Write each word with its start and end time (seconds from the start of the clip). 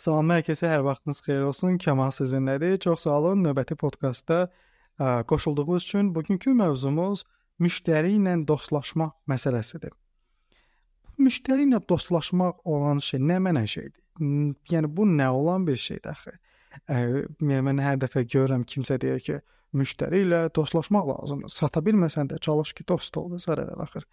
Salam 0.00 0.30
hər 0.32 0.40
kəsə, 0.46 0.64
hər 0.72 0.80
vaxtınız 0.86 1.18
xeyir 1.26 1.42
olsun. 1.44 1.74
Kamal 1.76 2.08
sizinlədir. 2.16 2.78
Çox 2.80 3.02
sağ 3.04 3.18
olun 3.18 3.42
növbəti 3.44 3.76
podkastda 3.76 4.38
qoşulduğunuz 5.28 5.84
üçün. 5.84 6.14
Bugünkü 6.14 6.54
mövzumuz 6.56 7.26
müştəri 7.60 8.14
ilə 8.16 8.38
dostlaşmaq 8.48 9.12
məsələsidir. 9.28 9.92
Müştəri 11.20 11.68
ilə 11.68 11.82
dostlaşmaq 11.92 12.64
olan 12.64 13.04
şey 13.04 13.20
nə 13.28 13.36
mənə 13.44 13.66
şeydir? 13.74 14.00
Yəni 14.72 14.88
bu 14.96 15.04
nə 15.04 15.28
olan 15.36 15.68
bir 15.68 15.76
şeydir 15.76 16.14
axı? 16.14 16.32
Mən 17.52 17.84
hər 17.84 18.00
dəfə 18.00 18.24
görürəm 18.24 18.64
kimsə 18.72 18.96
deyir 19.04 19.20
ki, 19.28 19.40
müştəri 19.76 20.24
ilə 20.24 20.46
dostlaşmaq 20.56 21.12
lazımdır. 21.12 21.52
Sata 21.60 21.84
bilməsən 21.84 22.32
də 22.32 22.40
çalış 22.40 22.72
ki, 22.72 22.88
dost 22.88 23.20
ol 23.20 23.34
və 23.34 23.44
s. 23.44 23.52
axır. 23.52 24.08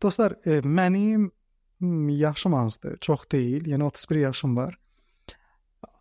Dostlar, 0.00 0.40
mənim 0.64 1.28
yaşım 2.24 2.54
azdır, 2.54 2.96
çox 3.04 3.28
deyil. 3.32 3.68
Yəni 3.68 3.84
31 3.84 4.28
yaşım 4.30 4.56
var. 4.56 4.80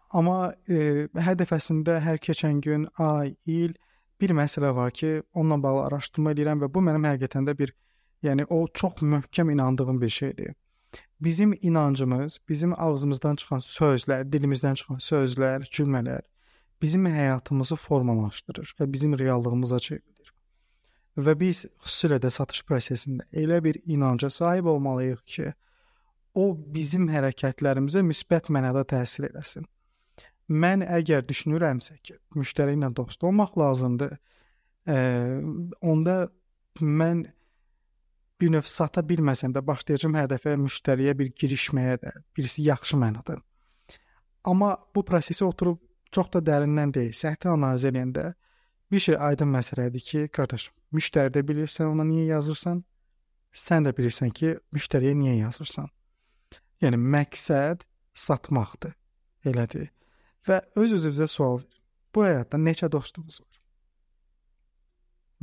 Amma 0.09 0.53
e, 0.67 1.07
hər 1.25 1.35
dəfəsində 1.37 1.99
hər 2.01 2.17
keçən 2.17 2.61
gün, 2.65 2.87
ay, 2.97 3.35
il 3.45 3.75
bir 4.21 4.33
məsələ 4.33 4.71
var 4.75 4.91
ki, 4.91 5.11
onunla 5.33 5.63
bağlı 5.63 5.83
araşdırma 5.89 6.33
edirəm 6.33 6.63
və 6.63 6.71
bu 6.73 6.81
mənim 6.85 7.05
həqiqətən 7.05 7.45
də 7.49 7.57
bir, 7.59 7.75
yəni 8.25 8.47
o 8.49 8.65
çox 8.73 9.03
möhkəm 9.13 9.53
inandığım 9.53 10.01
bir 10.01 10.09
şeydir. 10.09 10.55
Bizim 11.21 11.53
inancımız, 11.61 12.39
bizim 12.49 12.73
ağzımızdan 12.81 13.35
çıxan 13.35 13.61
sözlər, 13.65 14.25
dilimizdən 14.33 14.75
çıxan 14.81 15.01
sözlər, 15.03 15.69
cümlələr 15.77 16.25
bizim 16.81 17.05
həyatımızı 17.05 17.75
formalaşdırır 17.75 18.75
və 18.79 18.91
bizim 18.93 19.17
reallığımıza 19.19 19.79
çevrilir. 19.79 20.33
Və 21.17 21.33
biz 21.39 21.65
xüsusilə 21.83 22.21
də 22.23 22.31
satış 22.31 22.63
prosesində 22.65 23.25
elə 23.43 23.63
bir 23.63 23.81
inanca 23.85 24.29
sahib 24.29 24.65
olmalıyıq 24.73 25.25
ki, 25.25 25.51
o 26.33 26.45
bizim 26.75 27.09
hərəkətlərimizə 27.11 28.01
müsbət 28.05 28.49
mənada 28.55 28.85
təsir 28.87 29.27
eləsin. 29.29 29.67
Mən 30.49 30.81
əgər 30.81 31.27
düşünürəmsə 31.29 31.99
ki, 32.01 32.15
müştəri 32.33 32.73
ilə 32.73 32.89
dost 32.97 33.23
olmaq 33.23 33.53
lazımdır, 33.61 34.15
ə, 34.89 34.95
onda 35.85 36.15
mən 36.81 37.27
bir 38.41 38.49
növ 38.55 38.65
sata 38.65 39.03
bilməsəm 39.05 39.53
də 39.53 39.61
başlayacağam 39.65 40.15
hər 40.17 40.31
dəfə 40.31 40.55
müştəriyə 40.57 41.13
bir 41.19 41.29
girişməyə 41.41 41.99
də, 42.01 42.13
birisi 42.35 42.65
yaxşı 42.65 42.97
mənada. 42.97 43.37
Amma 44.43 44.71
bu 44.95 45.03
prosesi 45.05 45.45
oturub 45.45 45.77
çox 46.11 46.31
da 46.33 46.41
dərindən 46.49 46.95
deyil, 46.95 47.13
səthi 47.13 47.51
analiz 47.51 47.85
edəndə 47.85 48.31
bir 48.89 49.05
şey 49.05 49.19
aydın 49.21 49.53
məsələdir 49.53 50.05
ki, 50.07 50.23
qardaş, 50.33 50.71
müştəri 50.95 51.35
də 51.35 51.45
bilirsən 51.45 51.91
ona 51.91 52.07
niyə 52.09 52.25
yazırsan, 52.33 52.81
sən 53.53 53.85
də 53.85 53.93
bilirsən 53.93 54.33
ki, 54.33 54.55
müştəriyə 54.73 55.13
niyə 55.19 55.35
yazırsan. 55.43 55.93
Yəni 56.81 56.97
məqsəd 56.97 57.85
satmaqdır. 58.17 58.95
Elədir 59.45 59.91
və 60.49 60.61
öz-özünüzə 60.75 61.27
sual 61.29 61.61
verin. 61.61 61.79
Bu 62.15 62.25
həyatda 62.25 62.57
neçə 62.57 62.89
dostunuz 62.91 63.39
var? 63.41 63.57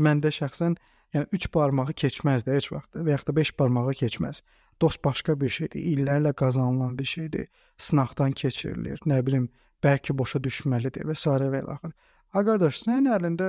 Məndə 0.07 0.33
şəxsən 0.35 0.75
yəni 1.15 1.29
3 1.39 1.49
barmağı 1.55 1.95
keçməz 2.03 2.45
də 2.47 2.57
heç 2.59 2.73
vaxt 2.75 2.99
və 2.99 3.15
yaxud 3.15 3.31
da 3.31 3.37
5 3.37 3.53
barmağı 3.61 3.95
keçməz. 4.01 4.43
Dost 4.83 5.01
başqa 5.05 5.39
bir 5.41 5.49
şeydir, 5.49 5.81
illərlə 5.93 6.35
qazanılan 6.37 6.99
bir 6.99 7.09
şeydir, 7.13 7.47
sınaqdan 7.79 8.35
keçirilir, 8.41 8.99
nə 9.09 9.23
bilim, 9.27 9.47
bəlkə 9.85 10.17
boşa 10.19 10.43
düşməlidir 10.45 11.07
və 11.09 11.17
s. 11.17 11.31
və 11.31 11.63
ilaxır. 11.63 11.95
A 12.37 12.43
qardaş, 12.45 12.83
sənin 12.83 13.09
əlində 13.15 13.49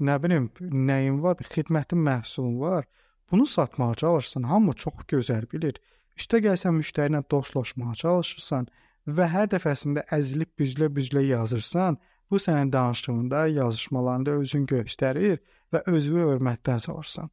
nə 0.00 0.16
bilim, 0.22 0.48
nəyin 0.60 1.20
var, 1.24 1.36
bir 1.40 1.50
xidmətin 1.52 2.00
məhsulun 2.06 2.56
var. 2.60 2.88
Bunu 3.30 3.46
satmağa 3.46 3.94
çalışırsan, 3.94 4.48
hamı 4.48 4.72
çox 4.72 5.04
gözəl 5.12 5.44
bilir. 5.52 5.76
Üstə 6.16 6.40
gəlsən 6.46 6.78
müştəri 6.78 7.12
ilə 7.12 7.22
dostlaşmağa 7.30 7.94
çalışırsan, 8.04 8.68
və 9.16 9.26
hər 9.32 9.48
dəfəsində 9.54 10.04
əzilib 10.12 10.50
büzlə-büzlə 10.60 11.24
yazırsan, 11.30 11.98
bu 12.30 12.40
sənin 12.44 12.72
danışığında, 12.72 13.46
yazışmalarında 13.46 14.36
özün 14.42 14.66
göstərir 14.68 15.38
və 15.72 15.82
özünü 15.86 16.26
hörmətdən 16.30 16.82
salırsan. 16.84 17.30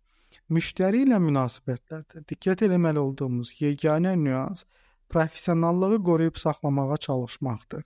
Müştəri 0.51 1.03
ilə 1.05 1.19
münasibətlərdə 1.23 2.23
diqqət 2.29 2.65
etməli 2.67 3.01
olduğumuz 3.01 3.53
yeganə 3.61 4.15
nüans 4.19 4.65
professionallığı 5.09 5.99
qoruyub 6.03 6.39
saxlamağa 6.39 6.97
çalışmaqdır. 7.07 7.83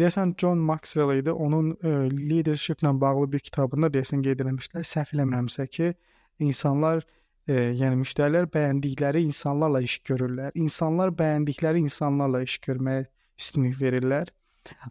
Deyəsən 0.00 0.34
John 0.38 0.58
Maxwell 0.68 1.16
idi. 1.16 1.32
Onun 1.32 1.72
ə, 1.72 1.92
leadership-lə 2.12 2.92
bağlı 3.00 3.30
bir 3.32 3.40
kitabında 3.48 3.88
deyəsən 3.94 4.22
qeyd 4.26 4.44
etmişlər. 4.44 4.84
Səhv 4.86 5.14
eləmirəmsə 5.16 5.66
ki, 5.76 5.94
insanlar 6.38 7.00
e, 7.00 7.06
yəni 7.48 7.98
müştərilər 8.02 8.46
bəyəndikləri 8.54 9.24
insanlarla 9.26 9.82
iş 9.82 9.98
görürlər. 10.08 10.52
İnsanlar 10.54 11.10
bəyəndikləri 11.18 11.82
insanlarla 11.82 12.42
iş 12.46 12.58
görməyə 12.66 13.06
üstünlük 13.38 13.80
verirlər. 13.80 14.30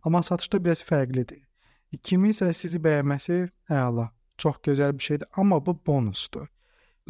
Amma 0.03 0.21
satışda 0.23 0.59
biraz 0.63 0.83
fərqlidir. 0.83 1.39
Kiminsə 2.03 2.51
sizi 2.55 2.79
bəyənməsi 2.79 3.37
əla, 3.71 4.09
çox 4.37 4.59
gözəl 4.67 4.93
bir 4.97 5.03
şeydir, 5.07 5.27
amma 5.39 5.59
bu 5.65 5.75
bonusdur. 5.87 6.47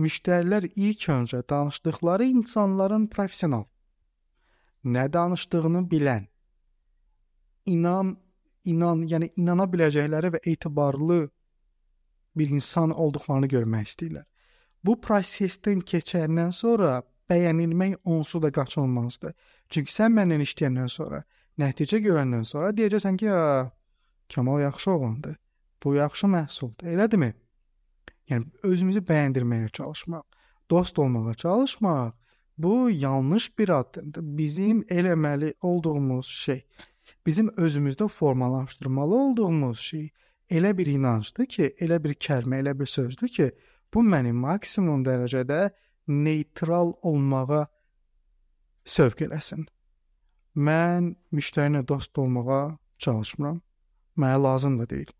Müştərilər 0.01 0.65
ilk 0.75 1.03
öncə 1.13 1.41
danışdıqları 1.49 2.25
insanların 2.25 3.07
professional, 3.13 3.65
nə 4.85 5.05
danışdığını 5.13 5.83
bilən, 5.91 6.25
inan, 7.65 8.15
inan, 8.65 9.05
yəni 9.13 9.29
inana 9.37 9.67
biləcəkləri 9.69 10.33
və 10.37 10.41
etibarlı 10.53 11.21
bir 12.37 12.49
insan 12.57 12.95
olduqlarını 12.95 13.51
görmək 13.51 13.89
istəyirlər. 13.91 14.25
Bu 14.85 14.95
prosesdən 15.05 15.83
keçəndən 15.91 16.51
sonra 16.51 17.01
bəyənilmək 17.29 17.99
onsuz 18.05 18.41
da 18.43 18.51
qaçılmazdır. 18.51 19.35
Çünki 19.69 19.93
sən 19.93 20.15
məndən 20.17 20.41
işləyəndən 20.45 20.89
sonra, 20.89 21.21
nəticə 21.61 22.01
görəndən 22.07 22.43
sonra 22.47 22.73
deyəcəksən 22.77 23.19
ki, 23.21 23.29
Kamal 24.35 24.61
yaxşı 24.61 24.91
oğlandır. 24.91 25.35
Bu 25.83 25.95
yaxşı 25.95 26.27
məhsuldur. 26.27 26.87
Elədirmi? 26.87 27.33
Yəni 28.31 28.45
özümüzü 28.63 29.01
bəyəndirməyə 29.09 29.69
çalışmaq, 29.75 30.23
dost 30.71 30.99
olmağa 30.99 31.33
çalışmaq 31.33 32.13
bu 32.57 32.89
yanlış 32.89 33.57
bir 33.59 33.69
addımdır. 33.69 34.21
Bizim 34.37 34.81
eləməli 34.81 35.53
olduğumuz 35.61 36.27
şey, 36.27 36.65
bizim 37.25 37.47
özümüzdə 37.47 38.07
formalaşdırmalı 38.07 39.15
olduğumuz 39.15 39.79
şey 39.79 40.09
elə 40.49 40.77
bir 40.77 40.85
inancdır 40.85 41.45
ki, 41.45 41.75
elə 41.79 42.03
bir 42.03 42.13
kəlmə, 42.13 42.61
elə 42.63 42.79
bir 42.79 42.85
sözdür 42.85 43.27
ki, 43.27 43.51
Bu 43.93 44.03
məni 44.07 44.31
maksimum 44.31 45.01
dərəcədə 45.03 45.59
neytral 46.07 46.93
olmağa 47.09 47.65
sövq 48.95 49.25
eləsin. 49.27 49.65
Mən 50.67 51.09
müştəri 51.35 51.73
ilə 51.73 51.81
dost 51.87 52.17
olmağa 52.23 52.61
çalışmıram. 53.03 53.59
Mənə 54.19 54.37
lazım 54.43 54.77
da 54.79 54.87
deyil. 54.89 55.11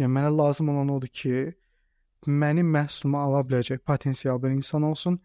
Yəni 0.00 0.12
mənə 0.16 0.30
lazım 0.38 0.70
olan 0.72 0.92
odur 0.96 1.12
ki, 1.20 1.52
mənim 2.26 2.72
məhsulumu 2.76 3.20
ala 3.20 3.42
biləcək 3.48 3.84
potensial 3.90 4.40
bir 4.42 4.56
insan 4.56 4.88
olsun, 4.88 5.20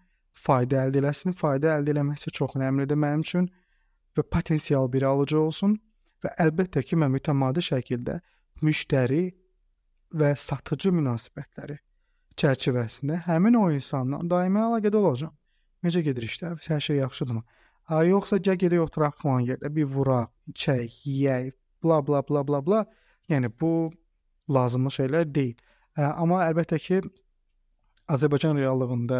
fayda 0.45 0.83
əldə 0.85 1.03
eləsin. 1.03 1.35
Fayda 1.43 1.77
əldə 1.77 1.95
eləməsi 1.95 2.35
çox 2.39 2.57
önəmlidir 2.59 2.99
mənim 3.05 3.23
üçün 3.27 3.49
və 4.17 4.27
potensial 4.35 4.91
bir 4.91 5.07
alıcı 5.11 5.39
olsun 5.39 5.79
və 6.23 6.35
əlbəttə 6.47 6.83
ki, 6.83 6.99
mən 6.99 7.15
mütəmadi 7.15 7.63
şəkildə 7.71 8.19
müştəri 8.63 9.23
və 10.19 10.35
satıcı 10.47 10.91
münasibətləri 10.99 11.79
çərçivəsində 12.41 13.19
həmin 13.27 13.57
o 13.59 13.65
insanla 13.71 14.21
daimi 14.29 14.61
əlaqədə 14.61 14.99
olacağam. 14.99 15.33
Necə 15.83 16.03
gedir 16.05 16.25
işlər? 16.27 16.55
Hər 16.67 16.81
şey 16.87 17.01
yaxşıdırmı? 17.01 17.43
A 17.91 18.03
yoxsa 18.07 18.39
gəl 18.39 18.57
gedək 18.61 18.85
oturaq 18.85 19.17
falan 19.19 19.43
yerdə 19.47 19.69
bir 19.75 19.89
vuraq, 19.91 20.29
içək, 20.51 21.01
yeyək, 21.07 21.51
bla 21.83 21.99
bla 22.07 22.21
bla 22.29 22.43
bla 22.47 22.61
bla. 22.65 22.85
Yəni 23.29 23.51
bu 23.61 23.91
lazımlı 24.49 24.91
şeylər 24.97 25.27
deyil. 25.35 25.57
Ə, 25.97 26.13
amma 26.15 26.45
əlbəttə 26.47 26.79
ki 26.79 27.01
Azərbaycan 28.13 28.57
reallığında 28.59 29.19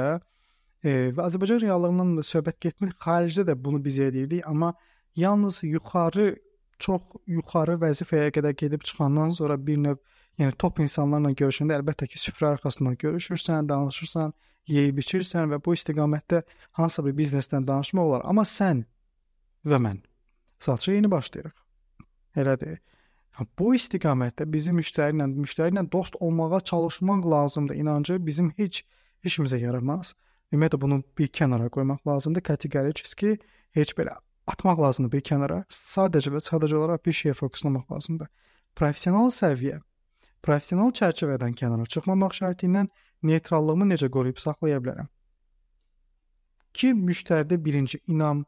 e, 0.84 1.12
və 1.16 1.28
Azərbaycan 1.28 1.62
reallığından 1.66 2.16
da 2.18 2.26
söhbət 2.28 2.60
getmir. 2.68 2.96
Xaricdə 3.04 3.46
də 3.52 3.58
bunu 3.66 3.84
biz 3.84 4.00
edirik, 4.00 4.48
amma 4.48 4.74
yalnız 5.16 5.62
yuxarı 5.64 6.34
çox 6.80 7.02
yuxarı 7.28 7.78
vəzifəyə 7.84 8.32
qədər 8.36 8.56
gedib 8.60 8.84
çıxandan 8.88 9.36
sonra 9.38 9.60
bir 9.68 9.78
növ 9.78 10.00
Yəni 10.42 10.56
top 10.58 10.80
insanlarla 10.82 11.34
görüşəndə 11.38 11.76
əlbəttə 11.78 12.08
ki, 12.10 12.18
süfrə 12.18 12.56
arxasından 12.56 12.96
görüşürsən, 13.04 13.68
danışırsan, 13.70 14.34
yeyib 14.70 15.02
içirsən 15.04 15.52
və 15.52 15.60
bu 15.66 15.76
istiqamətdə 15.78 16.42
hansısa 16.80 17.06
bir 17.06 17.18
biznesdən 17.20 17.68
danışmaq 17.68 18.10
olar. 18.10 18.24
Amma 18.26 18.46
sən 18.48 18.82
və 19.68 19.80
mən 19.86 20.02
satışa 20.64 20.98
yeni 20.98 21.12
başlayırıq. 21.12 21.54
Elədir. 22.42 22.80
Bu 23.60 23.74
istiqamətdə 23.78 24.48
bizim 24.50 24.80
müştəri 24.82 25.18
ilə 25.18 25.30
müştəri 25.34 25.74
ilə 25.76 25.86
dost 25.92 26.18
olmağa 26.20 26.60
çalışmaq 26.72 27.30
lazımdır. 27.36 27.76
İnancı 27.76 28.18
bizim 28.26 28.52
heç 28.58 28.84
işimizə 29.26 29.62
yaramaz. 29.62 30.16
Ümumiyyətlə 30.54 30.82
bunu 30.82 31.02
bir 31.18 31.28
kənara 31.28 31.70
qoymaq 31.70 32.08
lazımdır. 32.08 32.42
Kateqorik 32.50 33.06
ki, 33.18 33.38
heç 33.78 33.94
belə 33.98 34.18
atmaq 34.48 34.82
lazımdır 34.82 35.18
bir 35.18 35.24
kənara. 35.30 35.64
Sadəcə 35.70 36.34
və 36.34 36.42
sadəcə 36.42 36.78
olaraq 36.78 37.06
bir 37.06 37.22
şeyə 37.22 37.34
fokuslamaq 37.38 37.90
lazımdır. 37.92 38.30
Professional 38.76 39.30
səviyyə 39.34 39.82
Professional 40.44 40.92
çərçivədən 41.00 41.54
kənara 41.60 41.86
çıxmamaq 41.94 42.34
şərti 42.36 42.68
ilə 42.68 42.84
neytrallığımı 43.30 43.88
necə 43.94 44.10
qoruyub 44.12 44.42
saxlaya 44.44 44.82
bilərəm? 44.84 45.08
Ki 46.74 46.92
müştəridə 46.98 47.60
birinci 47.64 48.02
inam 48.12 48.44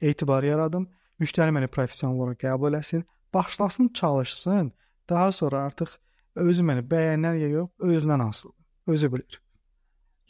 etibar 0.00 0.46
yaradım, 0.46 0.86
müştəri 1.20 1.54
məni 1.56 1.70
professional 1.74 2.20
olaraq 2.20 2.38
qəbul 2.44 2.78
etsin, 2.78 3.04
başlasın 3.34 3.88
çalışsın, 4.00 4.72
daha 5.10 5.32
sonra 5.32 5.64
artıq 5.66 5.96
özü 6.36 6.66
məni 6.70 6.86
bəyənər 6.94 7.38
ya 7.42 7.48
yox, 7.56 7.70
özündən 7.80 8.28
asılıdır. 8.28 8.66
Özü 8.94 9.12
bilir. 9.12 9.42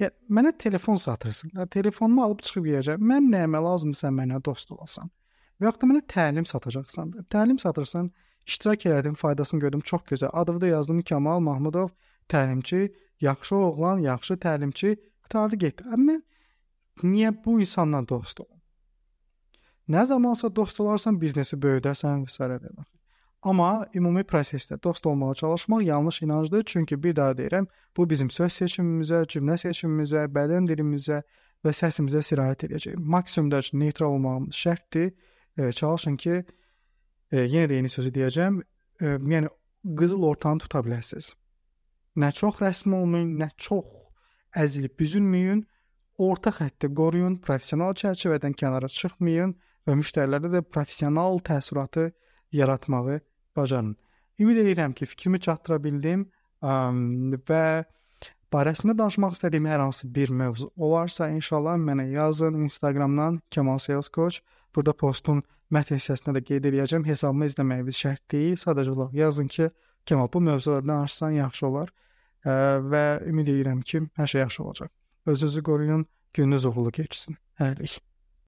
Ya 0.01 0.11
mənə 0.31 0.57
telefon 0.59 0.97
satırsan, 0.97 1.53
telefonumu 1.71 2.25
alıb 2.25 2.41
çıxıb 2.49 2.65
gedəcəm. 2.71 3.03
Mən 3.13 3.29
nəyimə 3.35 3.61
lazımsa 3.69 4.09
mənə 4.09 4.41
dost 4.45 4.73
olasan. 4.73 5.11
Və 5.61 5.69
yaxud 5.69 5.83
da 5.83 5.89
mənə 5.91 6.03
təlim 6.09 6.47
satacaqsan. 6.49 7.13
Təlim 7.33 7.59
satırsan, 7.61 8.11
iştirak 8.47 8.87
elədim, 8.87 9.15
faydasını 9.15 9.61
gördüm, 9.61 9.81
çox 9.81 10.07
gözəl. 10.09 10.31
Adını 10.33 10.61
da 10.61 10.67
yazdım 10.67 11.03
Kamal 11.03 11.41
Mahmudov, 11.41 11.89
təlimçi, 12.29 12.95
yaxşı 13.21 13.57
oğlan, 13.57 13.99
yaxşı 13.99 14.35
təlimçi, 14.35 14.97
qutardı 15.23 15.57
getdi. 15.57 15.85
Amma 15.93 16.17
niyə 17.03 17.35
bu 17.45 17.61
insanla 17.61 18.01
dost 18.09 18.41
olum? 18.41 18.57
Nə 19.89 20.07
zamansa 20.07 20.49
dost 20.57 20.81
olarsan, 20.81 21.21
biznesi 21.21 21.57
böyüdərsən 21.57 22.25
və 22.25 22.31
s. 22.31 22.47
və 22.47 22.89
Amma 23.43 23.87
ümumi 23.97 24.23
prosesdə 24.29 24.77
dost 24.85 25.07
olmağa 25.07 25.35
çalışmaq 25.35 25.83
yanlış 25.83 26.23
inancdır, 26.23 26.63
çünki 26.65 27.03
bir 27.03 27.17
daha 27.17 27.33
deyirəm, 27.33 27.67
bu 27.97 28.11
bizim 28.11 28.31
söz 28.31 28.53
seçimimizə, 28.53 29.23
cümlə 29.33 29.57
seçimimizə, 29.63 30.27
bədən 30.29 30.69
dilimizə 30.69 31.23
və 31.65 31.73
səsimizə 31.73 32.21
sirayət 32.23 32.67
edəcək. 32.69 32.99
Maksimum 33.01 33.49
dərəcədə 33.53 33.81
neytral 33.81 34.17
olmağımız 34.19 34.61
şərtdir. 34.65 35.11
Çalışın 35.59 36.17
ki, 36.17 36.45
e, 37.33 37.39
yenə 37.39 37.69
də 37.71 37.79
eyni 37.79 37.91
sözü 37.93 38.13
deyəcəm, 38.17 38.61
e, 39.01 39.17
yəni 39.35 39.51
qızıl 39.99 40.23
ortanı 40.31 40.65
tuta 40.65 40.83
biləsiniz. 40.87 41.33
Nə 42.21 42.31
çox 42.37 42.61
rəsmi 42.63 42.95
olmayın, 43.03 43.35
nə 43.41 43.51
çox 43.57 44.07
əzilib 44.57 44.97
büzülməyin, 45.01 45.65
orta 46.19 46.53
xətti 46.55 46.91
qoruyun, 47.01 47.39
professional 47.45 47.95
çərçivədən 48.03 48.57
kənara 48.63 48.89
çıxmayın 48.93 49.55
və 49.89 49.97
müştərilərdə 50.01 50.53
də 50.57 50.63
professional 50.63 51.41
təəssüratı 51.49 52.11
yaratmağı 52.53 53.21
bacarın. 53.57 53.97
Ümid 54.41 54.61
edirəm 54.65 54.95
ki, 54.97 55.07
fikrimi 55.07 55.41
çatdıra 55.41 55.83
bildim 55.85 56.27
və 56.63 57.65
barəsində 58.55 58.97
danışmaq 58.99 59.37
istədiyim 59.37 59.69
hər 59.71 59.83
hansı 59.85 60.09
bir 60.15 60.33
mövzu 60.41 60.71
olarsa, 60.77 61.29
inşallah 61.31 61.79
mənə 61.79 62.09
yazın 62.11 62.59
Instagramdan 62.65 63.41
Kemal 63.51 63.79
Sales 63.79 64.11
Coach. 64.11 64.41
Burada 64.75 64.93
postun 64.93 65.43
mətn 65.71 65.99
hissəsində 65.99 66.37
də 66.39 66.45
qeyd 66.49 66.69
edəcəm. 66.73 67.07
Hesabımı 67.07 67.51
izləməyiniz 67.51 68.03
şərt 68.03 68.23
deyil. 68.35 68.59
Sadəcə 68.59 68.95
olaraq 68.97 69.17
yazın 69.23 69.51
ki, 69.57 69.71
Kemal 70.07 70.29
bu 70.33 70.41
mövzulardan 70.41 70.97
danışsan 70.97 71.39
yaxşı 71.39 71.67
olar. 71.67 71.95
Ə, 72.45 72.53
və 72.93 73.05
ümid 73.31 73.51
edirəm 73.55 73.83
ki, 73.87 74.07
hər 74.19 74.35
şey 74.35 74.47
yaxşı 74.47 74.63
olacaq. 74.65 74.95
Özünüzü 75.27 75.63
qoruyun, 75.63 76.07
gününüz 76.35 76.65
uğurlu 76.65 76.91
keçsin. 76.91 77.37
Hələlik. 77.61 78.01